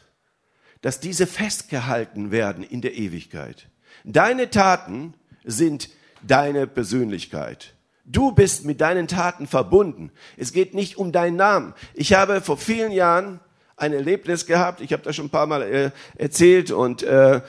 [0.83, 3.70] dass diese festgehalten werden in der Ewigkeit.
[4.05, 5.91] Deine Taten sind
[6.27, 7.75] deine Persönlichkeit.
[8.05, 10.11] Du bist mit deinen Taten verbunden.
[10.37, 11.75] Es geht nicht um deinen Namen.
[11.95, 13.41] Ich habe vor vielen Jahren
[13.77, 17.41] ein Erlebnis gehabt, ich habe das schon ein paar Mal äh, erzählt und äh,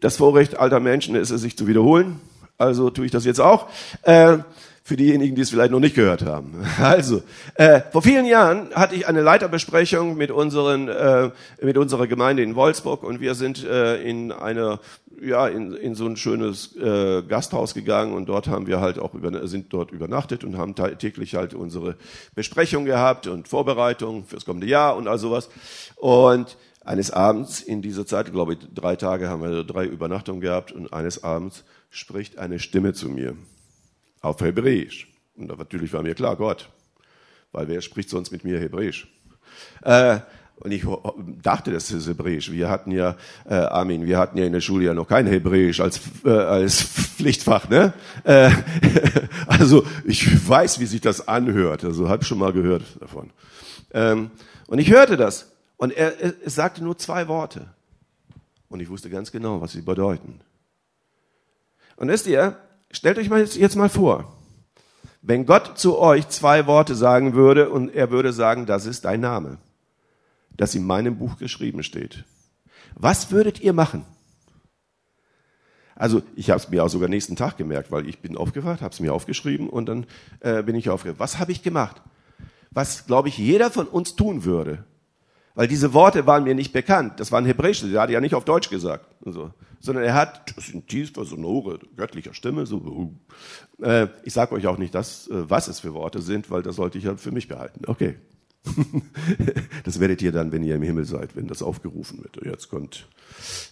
[0.00, 2.20] das Vorrecht alter Menschen ist es, sich zu wiederholen.
[2.56, 3.68] Also tue ich das jetzt auch.
[4.02, 4.38] Äh,
[4.88, 6.64] für diejenigen, die es vielleicht noch nicht gehört haben.
[6.78, 7.22] Also,
[7.56, 12.54] äh, vor vielen Jahren hatte ich eine Leiterbesprechung mit unseren, äh, mit unserer Gemeinde in
[12.54, 14.80] Wolfsburg und wir sind äh, in eine,
[15.22, 19.14] ja, in, in so ein schönes äh, Gasthaus gegangen und dort haben wir halt auch
[19.14, 21.96] über, sind dort übernachtet und haben täglich halt unsere
[22.34, 25.48] Besprechung gehabt und Vorbereitungen fürs kommende Jahr und all sowas.
[25.96, 30.72] Und eines Abends in dieser Zeit, glaube ich, drei Tage haben wir drei Übernachtungen gehabt
[30.72, 33.36] und eines Abends spricht eine Stimme zu mir
[34.20, 35.08] auf Hebräisch.
[35.36, 36.70] Und natürlich war mir klar, Gott,
[37.52, 39.08] weil wer spricht sonst mit mir Hebräisch?
[39.82, 40.20] Äh,
[40.60, 40.84] und ich
[41.42, 42.50] dachte, das ist Hebräisch.
[42.50, 43.16] Wir hatten ja,
[43.48, 46.82] äh, Armin, wir hatten ja in der Schule ja noch kein Hebräisch als, äh, als
[46.82, 47.92] Pflichtfach, ne?
[48.24, 48.50] Äh,
[49.46, 51.84] also ich weiß, wie sich das anhört.
[51.84, 53.30] Also habe schon mal gehört davon.
[53.92, 54.30] Ähm,
[54.66, 55.52] und ich hörte das.
[55.76, 57.68] Und er, er, er sagte nur zwei Worte.
[58.68, 60.40] Und ich wusste ganz genau, was sie bedeuten.
[61.96, 62.56] Und wisst ihr,
[62.90, 64.36] stellt euch mal jetzt, jetzt mal vor,
[65.22, 69.20] wenn Gott zu euch zwei Worte sagen würde und er würde sagen, das ist dein
[69.20, 69.58] Name,
[70.58, 72.24] das in meinem Buch geschrieben steht.
[72.94, 74.04] Was würdet ihr machen?
[75.94, 78.92] Also ich habe es mir auch sogar nächsten Tag gemerkt, weil ich bin aufgewacht, habe
[78.92, 80.06] es mir aufgeschrieben und dann
[80.40, 81.18] äh, bin ich aufgewacht.
[81.18, 82.02] Was habe ich gemacht?
[82.70, 84.84] Was, glaube ich, jeder von uns tun würde,
[85.54, 87.18] weil diese Worte waren mir nicht bekannt.
[87.18, 89.06] Das waren hebräische, der hat ja nicht auf Deutsch gesagt.
[89.24, 89.52] So.
[89.80, 93.12] Sondern er hat, das sind tiefer, sonore, göttlicher Stimme, so.
[93.82, 96.76] Äh, ich sage euch auch nicht, das, äh, was es für Worte sind, weil das
[96.76, 97.82] sollte ich ja für mich behalten.
[97.86, 98.16] Okay.
[99.84, 102.44] das werdet ihr dann, wenn ihr im Himmel seid, wenn das aufgerufen wird.
[102.44, 103.08] Jetzt kommt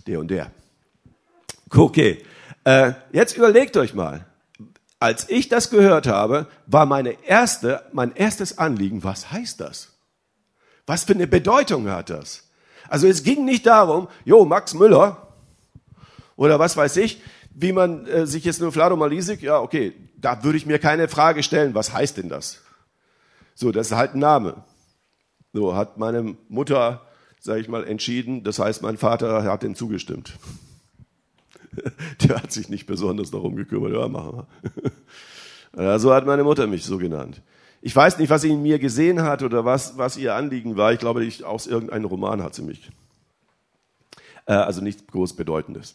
[0.06, 0.50] der und der.
[1.70, 2.22] Okay.
[2.64, 4.26] Äh, jetzt überlegt euch mal.
[4.98, 9.92] Als ich das gehört habe, war meine erste, mein erstes Anliegen, was heißt das?
[10.86, 12.44] Was für eine Bedeutung hat das?
[12.88, 15.34] Also es ging nicht darum, jo, Max Müller
[16.36, 17.20] oder was weiß ich,
[17.54, 21.08] wie man äh, sich jetzt nur Flado Malisik, ja, okay, da würde ich mir keine
[21.08, 22.62] Frage stellen, was heißt denn das?
[23.54, 24.64] So, das ist halt ein Name.
[25.56, 27.06] So hat meine Mutter,
[27.40, 30.38] sage ich mal, entschieden, das heißt, mein Vater hat dem zugestimmt.
[32.20, 34.46] Der hat sich nicht besonders darum gekümmert, ja, machen
[35.72, 35.98] wir.
[35.98, 37.40] so hat meine Mutter mich so genannt.
[37.80, 40.92] Ich weiß nicht, was sie in mir gesehen hat oder was, was ihr Anliegen war.
[40.92, 42.90] Ich glaube, ich, aus irgendeinem Roman hat sie mich.
[44.44, 45.94] Äh, also nichts groß Bedeutendes.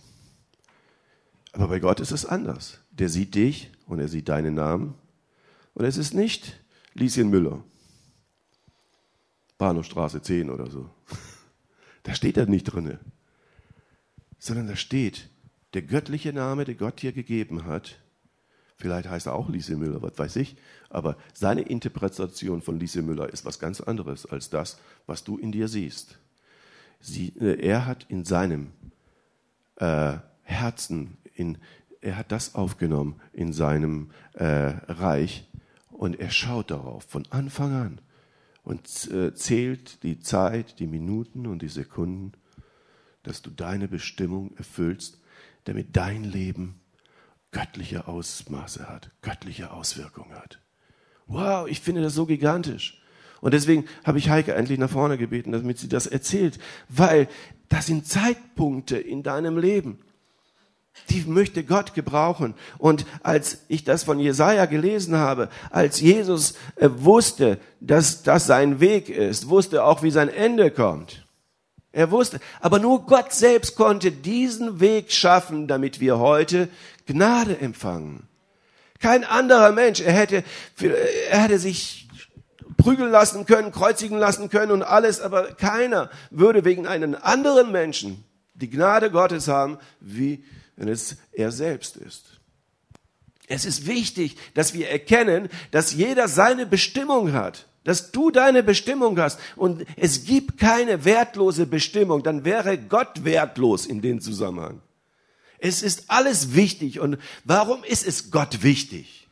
[1.52, 2.80] Aber bei Gott ist es anders.
[2.90, 4.96] Der sieht dich und er sieht deinen Namen.
[5.76, 6.60] Und es ist nicht
[6.96, 7.64] Lieschen Müller.
[9.62, 10.90] Bahnhofstraße 10 oder so.
[12.04, 12.98] Da steht er nicht drinne.
[14.40, 15.30] Sondern da steht
[15.76, 18.00] der göttliche Name, der Gott dir gegeben hat,
[18.82, 20.56] Vielleicht heißt er auch Lise Müller, was weiß ich.
[20.90, 25.52] Aber seine Interpretation von Lise Müller ist was ganz anderes als das, was du in
[25.52, 26.18] dir siehst.
[27.00, 28.72] Sie, äh, er hat in seinem
[29.76, 31.60] äh, Herzen, in,
[32.02, 34.46] er hat das aufgenommen in seinem äh,
[34.88, 35.48] Reich
[35.92, 38.02] und er schaut darauf von Anfang an
[38.64, 42.34] und äh, zählt die Zeit, die Minuten und die Sekunden,
[43.24, 45.20] dass du deine Bestimmung erfüllst,
[45.66, 46.80] damit dein Leben
[47.52, 50.60] göttliche Ausmaße hat, göttliche Auswirkungen hat.
[51.28, 53.02] Wow, ich finde das so gigantisch.
[53.42, 57.28] Und deswegen habe ich Heike endlich nach vorne gebeten, damit sie das erzählt, weil
[57.70, 60.00] das sind Zeitpunkte in deinem Leben,
[61.10, 62.54] die möchte Gott gebrauchen.
[62.78, 68.80] Und als ich das von Jesaja gelesen habe, als Jesus äh, wusste, dass das sein
[68.80, 71.26] Weg ist, wusste auch, wie sein Ende kommt.
[71.94, 76.70] Er wusste, aber nur Gott selbst konnte diesen Weg schaffen, damit wir heute
[77.06, 78.28] Gnade empfangen.
[79.00, 80.44] Kein anderer Mensch, er hätte,
[81.30, 82.08] er hätte sich
[82.78, 88.24] prügeln lassen können, kreuzigen lassen können und alles, aber keiner würde wegen einem anderen Menschen
[88.54, 90.46] die Gnade Gottes haben, wie
[90.82, 92.40] wenn es er selbst ist.
[93.48, 97.68] Es ist wichtig, dass wir erkennen, dass jeder seine Bestimmung hat.
[97.84, 103.88] dass du deine Bestimmung hast und es gibt keine wertlose Bestimmung, dann wäre Gott wertlos
[103.88, 104.82] in dem Zusammenhang.
[105.58, 107.00] Es ist alles wichtig.
[107.00, 109.28] Und warum ist es Gott wichtig?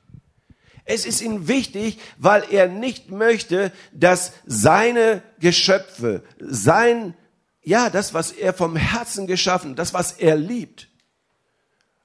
[0.84, 7.14] Es ist ihm wichtig, weil er nicht möchte, dass seine Geschöpfe, sein,
[7.62, 10.90] ja, das, was er vom Herzen geschaffen, das, was er liebt,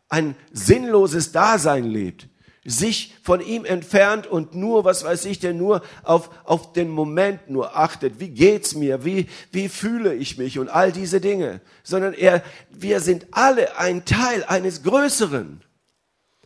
[0.09, 2.29] ein sinnloses Dasein lebt
[2.65, 7.51] sich von ihm entfernt und nur, was weiß ich denn, nur auf, auf den Moment
[7.51, 8.21] nur achtet.
[8.21, 9.05] Wie geht's mir?
[9.05, 10.59] Wie, wie fühle ich mich?
[10.59, 11.61] Und all diese Dinge.
[11.83, 15.63] Sondern er, wir sind alle ein Teil eines Größeren.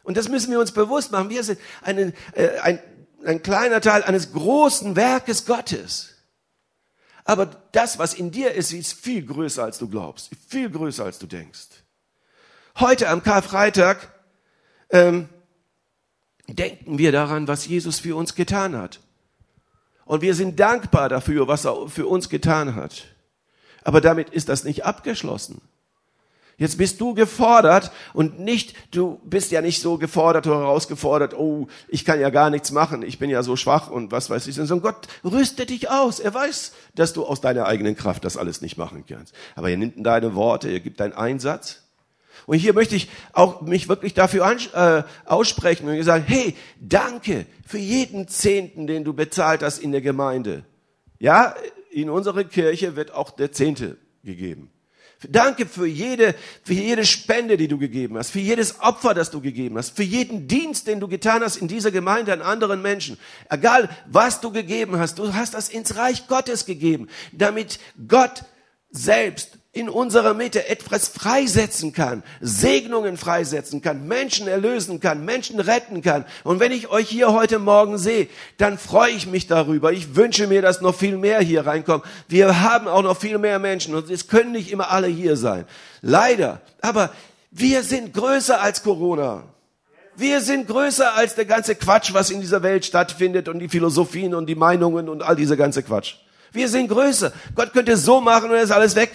[0.03, 1.31] Und das müssen wir uns bewusst machen.
[1.31, 2.81] Wir sind eine, äh, ein,
[3.25, 6.15] ein kleiner Teil eines großen Werkes Gottes.
[7.25, 10.31] Aber das, was in dir ist, ist viel größer, als du glaubst.
[10.49, 11.69] Viel größer, als du denkst.
[12.81, 14.13] Heute am Karfreitag,
[14.91, 15.29] ähm,
[16.47, 19.01] denken wir daran, was Jesus für uns getan hat.
[20.05, 23.07] Und wir sind dankbar dafür, was er für uns getan hat.
[23.83, 25.61] Aber damit ist das nicht abgeschlossen.
[26.57, 31.67] Jetzt bist du gefordert und nicht, du bist ja nicht so gefordert oder herausgefordert, oh,
[31.89, 34.55] ich kann ja gar nichts machen, ich bin ja so schwach und was weiß ich,
[34.55, 36.21] sondern Gott rüstet dich aus.
[36.21, 39.35] Er weiß, dass du aus deiner eigenen Kraft das alles nicht machen kannst.
[39.57, 41.88] Aber er nimmt deine Worte, er gibt deinen Einsatz
[42.49, 47.77] und hier möchte ich auch mich wirklich dafür äh, aussprechen und sagen, hey, danke für
[47.77, 50.65] jeden Zehnten, den du bezahlt hast in der Gemeinde.
[51.19, 51.55] Ja,
[51.91, 54.71] in unserer Kirche wird auch der Zehnte gegeben.
[55.29, 59.43] Danke für jede, für jede Spende, die du gegeben hast, für jedes Opfer, das du
[59.43, 63.19] gegeben hast, für jeden Dienst, den du getan hast in dieser Gemeinde an anderen Menschen.
[63.51, 68.45] Egal, was du gegeben hast, du hast das ins Reich Gottes gegeben, damit Gott
[68.91, 76.03] selbst in unserer Mitte etwas freisetzen kann, Segnungen freisetzen kann, Menschen erlösen kann, Menschen retten
[76.03, 76.25] kann.
[76.45, 79.93] Und wenn ich euch hier heute Morgen sehe, dann freue ich mich darüber.
[79.93, 82.03] Ich wünsche mir, dass noch viel mehr hier reinkommen.
[82.27, 85.65] Wir haben auch noch viel mehr Menschen und es können nicht immer alle hier sein.
[86.03, 86.61] Leider.
[86.81, 87.11] Aber
[87.51, 89.45] wir sind größer als Corona.
[90.17, 94.35] Wir sind größer als der ganze Quatsch, was in dieser Welt stattfindet und die Philosophien
[94.35, 96.17] und die Meinungen und all dieser ganze Quatsch.
[96.53, 97.33] Wir sind größer.
[97.55, 99.13] Gott könnte so machen und ist alles weg.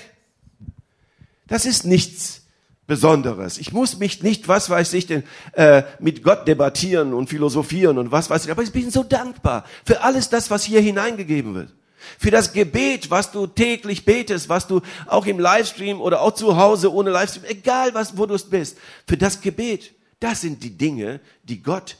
[1.48, 2.44] Das ist nichts
[2.86, 3.58] Besonderes.
[3.58, 8.12] Ich muss mich nicht, was weiß ich denn, äh, mit Gott debattieren und philosophieren und
[8.12, 8.52] was weiß ich.
[8.52, 11.74] Aber ich bin so dankbar für alles das, was hier hineingegeben wird.
[12.20, 16.58] Für das Gebet, was du täglich betest, was du auch im Livestream oder auch zu
[16.58, 18.78] Hause ohne Livestream, egal was, wo du bist,
[19.08, 19.94] für das Gebet.
[20.20, 21.98] Das sind die Dinge, die Gott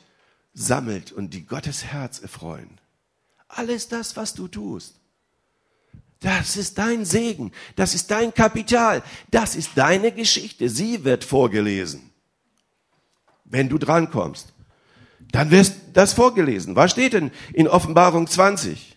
[0.54, 2.80] sammelt und die Gottes Herz erfreuen.
[3.48, 4.96] Alles das, was du tust.
[6.24, 10.70] Das ist dein Segen, das ist dein Kapital, das ist deine Geschichte.
[10.70, 12.12] Sie wird vorgelesen.
[13.44, 14.54] Wenn du drankommst,
[15.34, 16.78] dann wirst das vorgelesen.
[16.78, 18.93] Was steht denn in Offenbarung 20?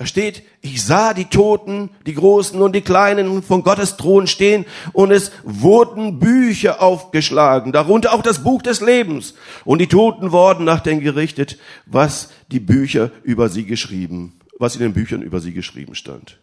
[0.00, 4.64] Da steht, ich sah die Toten, die Großen und die Kleinen von Gottes Thron stehen
[4.94, 9.34] und es wurden Bücher aufgeschlagen, darunter auch das Buch des Lebens.
[9.66, 14.80] Und die Toten wurden nach dem gerichtet, was die Bücher über sie geschrieben, was in
[14.80, 16.40] den Büchern über sie geschrieben stand.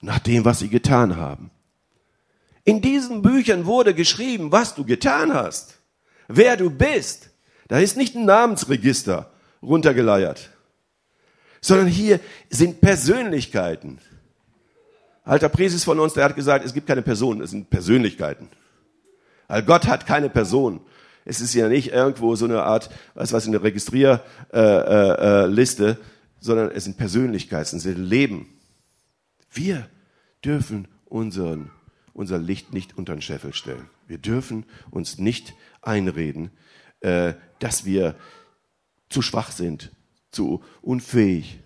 [0.00, 1.52] Nach dem, was sie getan haben.
[2.64, 5.78] In diesen Büchern wurde geschrieben, was du getan hast,
[6.26, 7.30] wer du bist.
[7.68, 9.30] Da ist nicht ein Namensregister
[9.62, 10.50] runtergeleiert
[11.66, 13.98] sondern hier sind Persönlichkeiten.
[15.24, 18.48] Alter Präses von uns, der hat gesagt, es gibt keine Personen, es sind Persönlichkeiten.
[19.48, 20.80] Weil Gott hat keine Person.
[21.24, 24.14] Es ist ja nicht irgendwo so eine Art, was in der Registrierliste,
[24.52, 25.96] äh, äh, äh,
[26.38, 28.48] sondern es sind Persönlichkeiten, es sind Leben.
[29.50, 29.88] Wir
[30.44, 31.72] dürfen unseren,
[32.12, 33.90] unser Licht nicht unter den Scheffel stellen.
[34.06, 36.52] Wir dürfen uns nicht einreden,
[37.00, 38.14] äh, dass wir
[39.08, 39.90] zu schwach sind,
[40.36, 41.58] zu unfähig.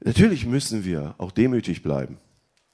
[0.00, 2.18] Natürlich müssen wir auch demütig bleiben.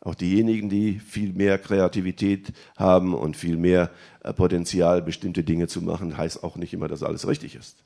[0.00, 3.90] Auch diejenigen, die viel mehr Kreativität haben und viel mehr
[4.22, 7.84] äh, Potenzial, bestimmte Dinge zu machen, heißt auch nicht immer, dass alles richtig ist.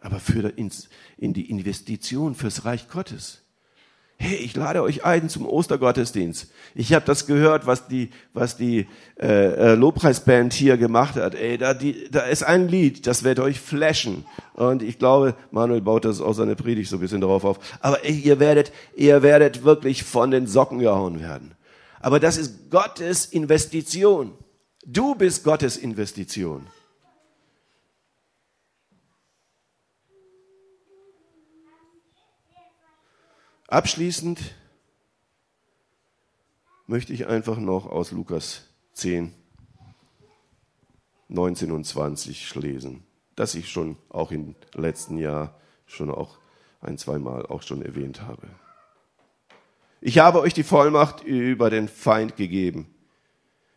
[0.00, 3.41] Aber für in die Investition fürs Reich Gottes
[4.18, 6.50] hey, ich lade euch ein zum Ostergottesdienst.
[6.74, 8.86] Ich habe das gehört, was die, was die
[9.20, 11.34] äh, äh, Lobpreisband hier gemacht hat.
[11.34, 14.24] Ey, da, die, da ist ein Lied, das wird euch flashen.
[14.54, 17.58] Und ich glaube, Manuel baut das auch seine Predigt so ein bisschen darauf auf.
[17.80, 21.52] Aber ey, ihr werdet, ihr werdet wirklich von den Socken gehauen werden.
[22.00, 24.32] Aber das ist Gottes Investition.
[24.84, 26.66] Du bist Gottes Investition.
[33.72, 34.38] Abschließend
[36.86, 39.32] möchte ich einfach noch aus Lukas 10
[41.28, 43.02] 19 und 20 lesen,
[43.34, 46.36] das ich schon auch im letzten Jahr schon auch
[46.82, 48.46] ein, zweimal auch schon erwähnt habe.
[50.02, 52.94] Ich habe euch die Vollmacht über den Feind gegeben.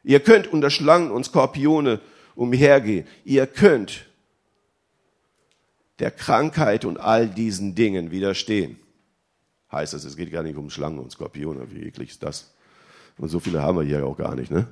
[0.04, 2.02] Ihr könnt unter Schlangen und Skorpione
[2.36, 3.08] umhergehen.
[3.24, 4.08] Ihr könnt
[6.00, 8.78] der Krankheit und all diesen Dingen widerstehen.
[9.76, 11.70] Heißt das, es geht gar nicht um Schlangen und Skorpione.
[11.70, 12.54] Wie eklig ist das?
[13.18, 14.68] Und so viele haben wir hier auch gar nicht, ne?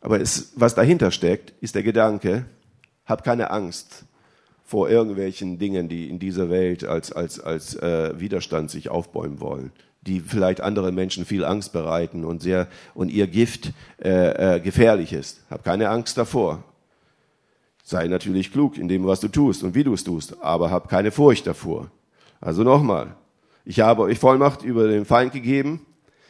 [0.00, 2.46] Aber es, was dahinter steckt, ist der Gedanke,
[3.04, 4.06] hab keine Angst
[4.64, 9.72] vor irgendwelchen Dingen, die in dieser Welt als, als, als äh, Widerstand sich aufbäumen wollen,
[10.02, 15.12] die vielleicht anderen Menschen viel Angst bereiten und, sehr, und ihr Gift äh, äh, gefährlich
[15.12, 15.42] ist.
[15.50, 16.64] Hab keine Angst davor.
[17.84, 20.88] Sei natürlich klug in dem, was du tust und wie du es tust, aber hab
[20.88, 21.90] keine Furcht davor.
[22.40, 23.16] Also nochmal,
[23.64, 25.84] ich habe euch Vollmacht über den Feind gegeben.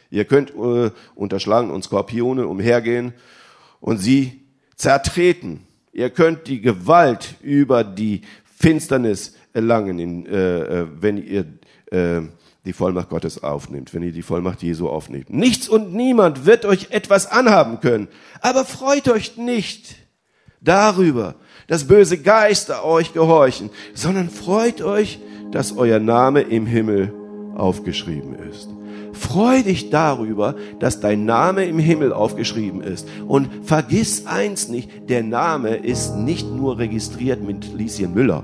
[0.09, 3.13] Ihr könnt äh, unter Schlangen und Skorpione umhergehen
[3.79, 4.41] und sie
[4.75, 5.67] zertreten.
[5.91, 11.45] Ihr könnt die Gewalt über die Finsternis erlangen, in, äh, äh, wenn ihr
[11.91, 12.21] äh,
[12.65, 15.29] die Vollmacht Gottes aufnimmt, wenn ihr die Vollmacht Jesu aufnimmt.
[15.29, 18.07] Nichts und niemand wird euch etwas anhaben können.
[18.41, 19.95] Aber freut euch nicht
[20.61, 21.35] darüber,
[21.67, 25.19] dass böse Geister euch gehorchen, sondern freut euch,
[25.51, 27.13] dass euer Name im Himmel
[27.55, 28.69] aufgeschrieben ist.
[29.13, 33.07] Freu dich darüber, dass dein Name im Himmel aufgeschrieben ist.
[33.27, 38.43] Und vergiss eins nicht, der Name ist nicht nur registriert mit Lieschen Müller,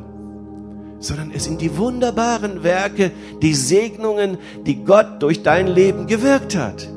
[1.00, 6.90] sondern es sind die wunderbaren Werke, die Segnungen, die Gott durch dein Leben gewirkt hat.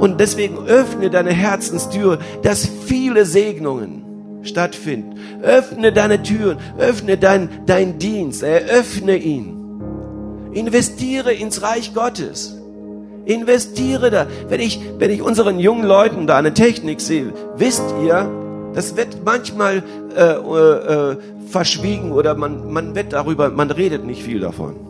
[0.00, 4.07] Und deswegen öffne deine Herzenstür, dass viele Segnungen
[4.48, 5.18] stattfinden.
[5.42, 9.56] Öffne deine Türen, öffne dein, dein Dienst, eröffne ihn.
[10.52, 12.56] Investiere ins Reich Gottes.
[13.24, 14.26] Investiere da.
[14.48, 18.28] Wenn ich, wenn ich unseren jungen Leuten da eine Technik sehe, wisst ihr,
[18.74, 19.82] das wird manchmal
[20.16, 21.16] äh, äh,
[21.50, 24.87] verschwiegen oder man, man wird darüber, man redet nicht viel davon.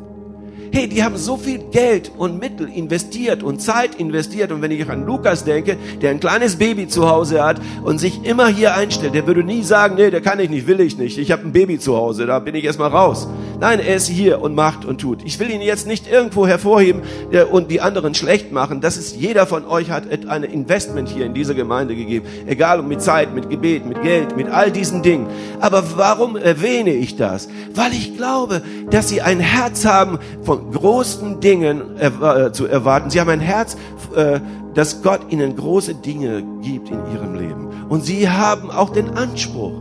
[0.72, 4.52] Hey, die haben so viel Geld und Mittel investiert und Zeit investiert.
[4.52, 8.24] Und wenn ich an Lukas denke, der ein kleines Baby zu Hause hat und sich
[8.24, 11.18] immer hier einstellt, der würde nie sagen, nee, der kann ich nicht, will ich nicht.
[11.18, 13.28] Ich habe ein Baby zu Hause, da bin ich erstmal raus.
[13.60, 15.24] Nein, er ist hier und macht und tut.
[15.24, 17.02] Ich will ihn jetzt nicht irgendwo hervorheben
[17.50, 18.80] und die anderen schlecht machen.
[18.80, 22.26] Das ist, jeder von euch hat ein Investment hier in dieser Gemeinde gegeben.
[22.46, 25.26] Egal, mit Zeit, mit Gebet, mit Geld, mit all diesen Dingen.
[25.60, 27.48] Aber warum erwähne ich das?
[27.74, 33.10] Weil ich glaube, dass sie ein Herz haben von von großen Dingen äh, zu erwarten.
[33.10, 33.76] Sie haben ein Herz,
[34.14, 34.40] äh,
[34.74, 37.68] dass Gott ihnen große Dinge gibt in ihrem Leben.
[37.88, 39.80] Und sie haben auch den Anspruch,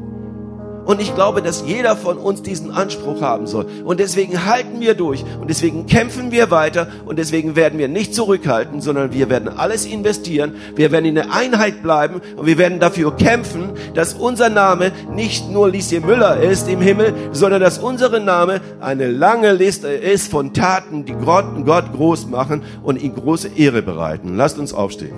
[0.87, 3.65] und ich glaube, dass jeder von uns diesen Anspruch haben soll.
[3.83, 8.15] Und deswegen halten wir durch und deswegen kämpfen wir weiter und deswegen werden wir nicht
[8.15, 10.55] zurückhalten, sondern wir werden alles investieren.
[10.75, 15.51] Wir werden in der Einheit bleiben und wir werden dafür kämpfen, dass unser Name nicht
[15.51, 20.53] nur Lisie Müller ist im Himmel, sondern dass unser Name eine lange Liste ist von
[20.53, 24.37] Taten, die Gott, Gott groß machen und ihm große Ehre bereiten.
[24.37, 25.15] Lasst uns aufstehen.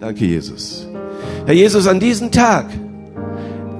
[0.00, 0.88] Danke, Jesus.
[1.46, 2.66] Herr Jesus, an diesem Tag,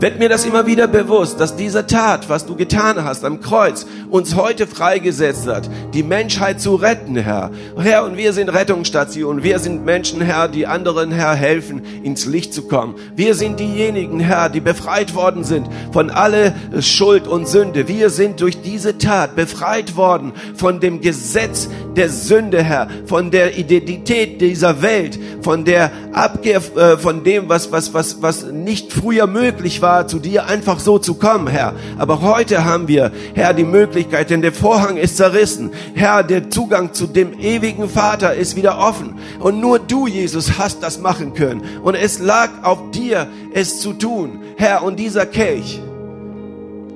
[0.01, 3.85] wird mir das immer wieder bewusst, dass diese Tat, was du getan hast am Kreuz,
[4.11, 7.51] uns heute freigesetzt hat, die Menschheit zu retten, Herr.
[7.77, 9.43] Herr, und wir sind Rettungsstation.
[9.43, 12.95] Wir sind Menschen, Herr, die anderen, Herr, helfen, ins Licht zu kommen.
[13.17, 17.89] Wir sind diejenigen, Herr, die befreit worden sind von alle Schuld und Sünde.
[17.89, 23.59] Wir sind durch diese Tat befreit worden von dem Gesetz der Sünde, Herr, von der
[23.59, 29.27] Identität dieser Welt, von der Abkehr, äh, von dem, was, was, was, was nicht früher
[29.27, 31.73] möglich war war, zu dir einfach so zu kommen, Herr.
[31.97, 35.71] Aber heute haben wir, Herr, die Möglichkeit, denn der Vorhang ist zerrissen.
[35.95, 39.19] Herr, der Zugang zu dem ewigen Vater ist wieder offen.
[39.41, 41.63] Und nur du, Jesus, hast das machen können.
[41.83, 44.43] Und es lag auf dir, es zu tun.
[44.59, 45.81] Herr, und dieser Kelch,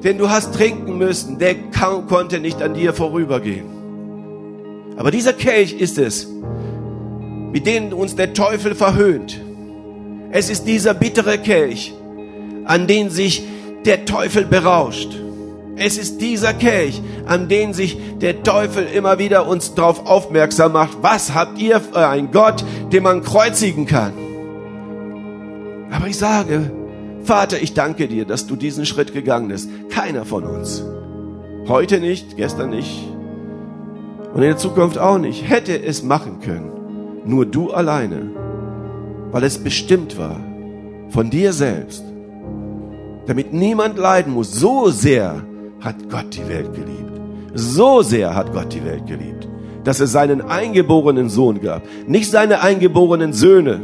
[0.04, 3.64] den du hast trinken müssen, der kaum konnte nicht an dir vorübergehen.
[4.98, 6.28] Aber dieser Kelch ist es,
[7.52, 9.40] mit dem uns der Teufel verhöhnt.
[10.30, 11.94] Es ist dieser bittere Kelch,
[12.64, 13.44] an den sich
[13.84, 15.10] der Teufel berauscht.
[15.76, 20.98] Es ist dieser Kelch, an den sich der Teufel immer wieder uns darauf aufmerksam macht.
[21.02, 24.12] Was habt ihr für einen Gott, den man kreuzigen kann?
[25.90, 26.70] Aber ich sage,
[27.24, 29.70] Vater, ich danke dir, dass du diesen Schritt gegangen bist.
[29.90, 30.84] Keiner von uns.
[31.68, 33.12] Heute nicht, gestern nicht
[34.34, 35.48] und in der Zukunft auch nicht.
[35.48, 36.70] Hätte es machen können.
[37.24, 38.30] Nur du alleine.
[39.30, 40.40] Weil es bestimmt war
[41.10, 42.02] von dir selbst
[43.26, 44.52] damit niemand leiden muss.
[44.52, 45.42] So sehr
[45.80, 47.12] hat Gott die Welt geliebt.
[47.54, 49.46] So sehr hat Gott die Welt geliebt,
[49.84, 51.82] dass er seinen eingeborenen Sohn gab.
[52.06, 53.80] Nicht seine eingeborenen Söhne,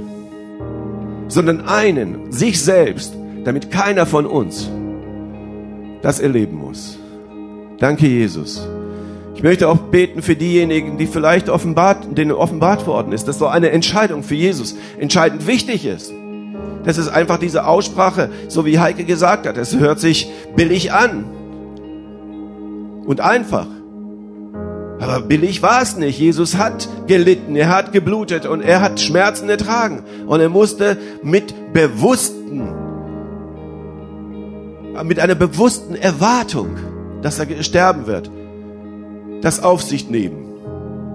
[1.28, 3.14] sondern einen, sich selbst,
[3.45, 4.70] damit keiner von uns
[6.03, 6.99] das erleben muss.
[7.78, 8.66] Danke, Jesus.
[9.34, 13.47] Ich möchte auch beten für diejenigen, die vielleicht offenbart, denen offenbart worden ist, dass so
[13.47, 16.12] eine Entscheidung für Jesus entscheidend wichtig ist.
[16.84, 19.56] Das ist einfach diese Aussprache, so wie Heike gesagt hat.
[19.56, 21.24] Es hört sich billig an
[23.06, 23.66] und einfach.
[25.00, 26.18] Aber billig war es nicht.
[26.18, 30.02] Jesus hat gelitten, er hat geblutet und er hat Schmerzen ertragen.
[30.26, 32.68] Und er musste mit bewussten,
[35.04, 36.76] mit einer bewussten Erwartung,
[37.22, 38.30] dass er sterben wird,
[39.40, 40.44] das auf sich nehmen.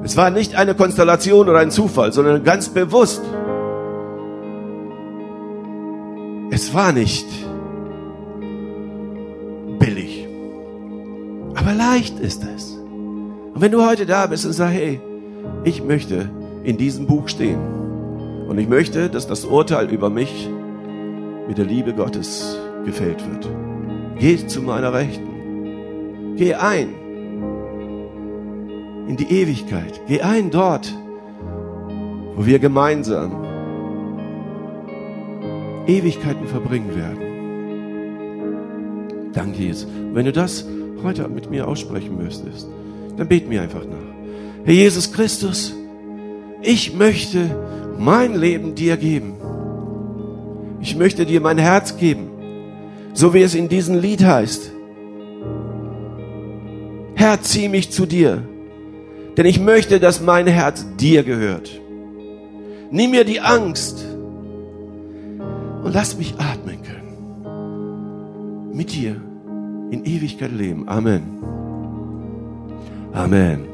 [0.03, 3.21] Es war nicht eine Konstellation oder ein Zufall, sondern ganz bewusst.
[6.55, 7.25] Es war nicht
[9.79, 10.27] billig.
[11.55, 12.73] Aber leicht ist es.
[12.75, 15.01] Und wenn du heute da bist und sagst, hey,
[15.63, 16.29] ich möchte
[16.63, 17.57] in diesem Buch stehen
[18.47, 20.47] und ich möchte, dass das Urteil über mich
[21.47, 23.49] mit der Liebe Gottes gefällt wird.
[24.19, 26.35] Geh zu meiner Rechten.
[26.37, 26.89] Geh ein
[29.07, 30.01] in die Ewigkeit.
[30.07, 30.93] Geh ein dort,
[32.35, 33.42] wo wir gemeinsam
[35.87, 37.33] Ewigkeiten verbringen werden.
[39.33, 39.87] Danke, Jesus.
[40.13, 40.65] wenn du das
[41.03, 42.67] heute mit mir aussprechen müsstest,
[43.17, 43.97] dann bet mir einfach nach.
[44.63, 45.73] Herr Jesus Christus,
[46.61, 47.49] ich möchte
[47.97, 49.33] mein Leben dir geben.
[50.81, 52.27] Ich möchte dir mein Herz geben,
[53.13, 54.71] so wie es in diesem Lied heißt.
[57.15, 58.43] Herr, zieh mich zu dir,
[59.37, 61.69] denn ich möchte, dass mein Herz dir gehört.
[62.91, 64.05] Nimm mir die Angst
[65.83, 67.03] und lass mich atmen können.
[68.73, 69.21] Mit dir
[69.91, 70.87] in Ewigkeit leben.
[70.89, 71.43] Amen.
[73.13, 73.72] Amen.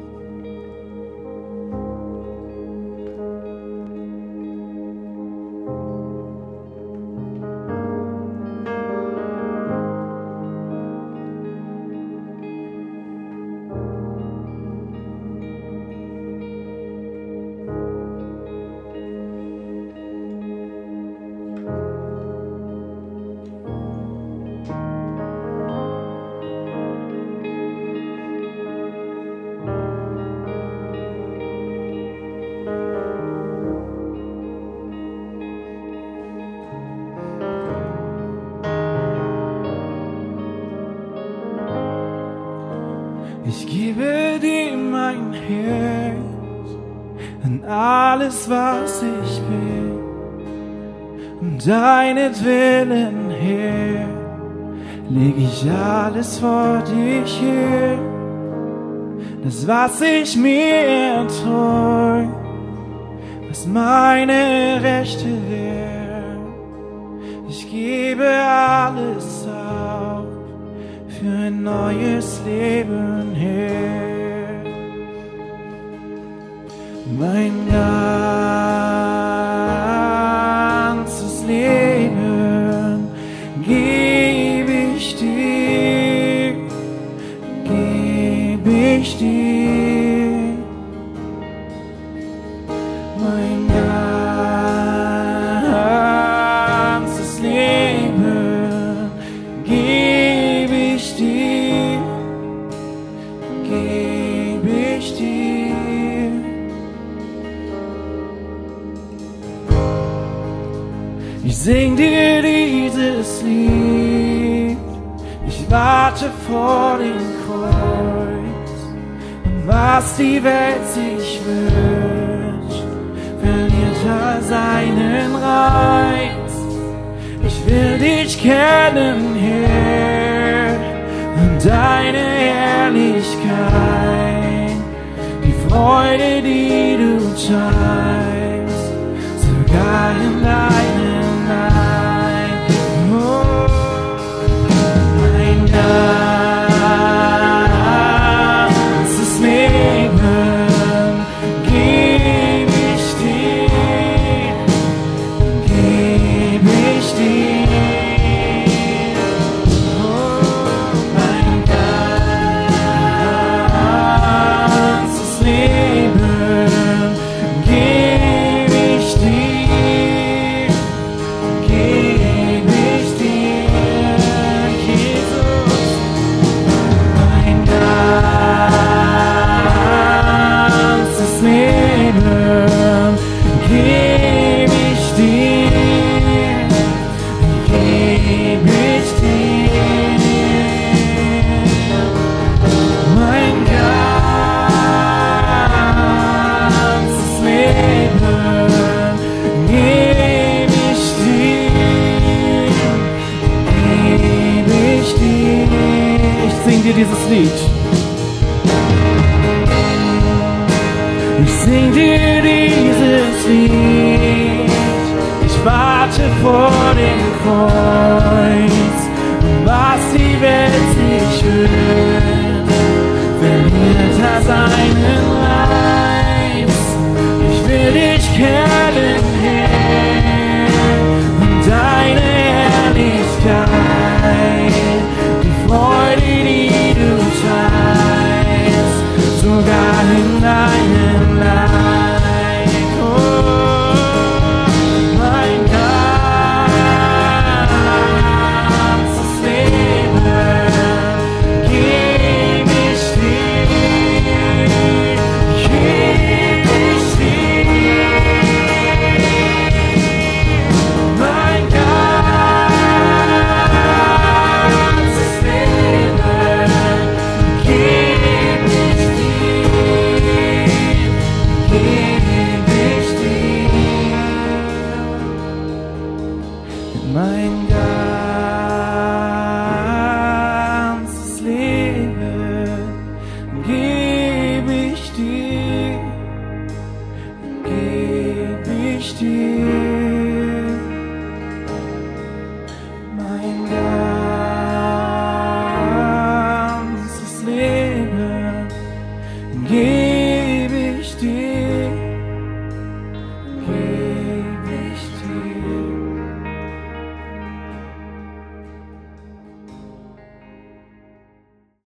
[59.69, 60.68] Was ich mir